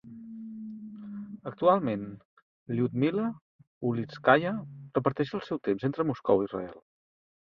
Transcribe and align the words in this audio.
Actualment, 1.49 2.05
Lyudmila 2.79 3.25
Ulitskaya 3.89 4.55
reparteix 4.97 5.35
el 5.41 5.45
seu 5.51 5.61
temps 5.69 5.87
entre 5.91 6.07
Moscou 6.13 6.43
i 6.43 6.49
Israel. 6.51 6.81